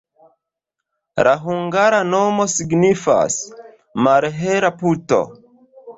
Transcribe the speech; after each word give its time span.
La 1.27 1.33
hungara 1.43 1.99
nomo 2.13 2.47
signifas: 2.55 3.39
malhela 4.07 4.73
puto. 4.81 5.25